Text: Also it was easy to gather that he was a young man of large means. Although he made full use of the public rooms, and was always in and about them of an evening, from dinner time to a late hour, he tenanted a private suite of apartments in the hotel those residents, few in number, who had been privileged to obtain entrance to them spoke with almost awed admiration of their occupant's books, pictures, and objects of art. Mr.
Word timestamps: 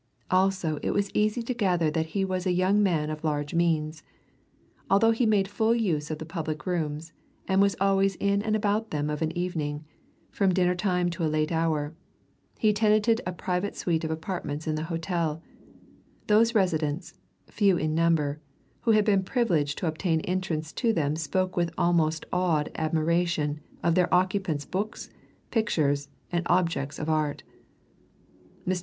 Also 0.31 0.77
it 0.81 0.95
was 0.95 1.11
easy 1.13 1.43
to 1.43 1.53
gather 1.53 1.91
that 1.91 2.07
he 2.17 2.25
was 2.25 2.47
a 2.47 2.51
young 2.51 2.81
man 2.81 3.11
of 3.11 3.23
large 3.23 3.53
means. 3.53 4.01
Although 4.89 5.11
he 5.11 5.27
made 5.27 5.47
full 5.47 5.75
use 5.75 6.09
of 6.09 6.17
the 6.17 6.25
public 6.25 6.65
rooms, 6.65 7.13
and 7.47 7.61
was 7.61 7.75
always 7.79 8.15
in 8.15 8.41
and 8.41 8.55
about 8.55 8.89
them 8.89 9.11
of 9.11 9.21
an 9.21 9.31
evening, 9.37 9.85
from 10.31 10.55
dinner 10.55 10.73
time 10.73 11.11
to 11.11 11.23
a 11.23 11.29
late 11.29 11.51
hour, 11.51 11.93
he 12.57 12.73
tenanted 12.73 13.21
a 13.27 13.31
private 13.31 13.75
suite 13.77 14.03
of 14.03 14.09
apartments 14.09 14.65
in 14.65 14.73
the 14.73 14.85
hotel 14.89 15.43
those 16.25 16.55
residents, 16.55 17.13
few 17.45 17.77
in 17.77 17.93
number, 17.93 18.39
who 18.79 18.91
had 18.93 19.05
been 19.05 19.21
privileged 19.21 19.77
to 19.77 19.85
obtain 19.87 20.21
entrance 20.21 20.73
to 20.73 20.91
them 20.93 21.15
spoke 21.15 21.55
with 21.55 21.69
almost 21.77 22.25
awed 22.33 22.71
admiration 22.73 23.59
of 23.83 23.93
their 23.93 24.11
occupant's 24.11 24.65
books, 24.65 25.11
pictures, 25.51 26.09
and 26.31 26.41
objects 26.49 26.97
of 26.97 27.07
art. 27.07 27.43
Mr. 28.67 28.79